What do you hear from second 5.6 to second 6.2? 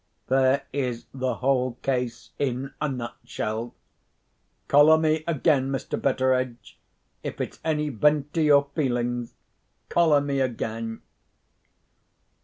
Mr.